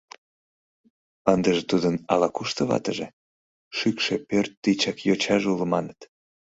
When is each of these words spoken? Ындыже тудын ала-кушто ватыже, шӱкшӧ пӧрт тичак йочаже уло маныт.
Ындыже 1.33 1.63
тудын 1.71 1.95
ала-кушто 2.13 2.61
ватыже, 2.69 3.07
шӱкшӧ 3.77 4.15
пӧрт 4.27 4.51
тичак 4.61 4.97
йочаже 5.07 5.47
уло 5.53 5.65
маныт. 5.73 5.99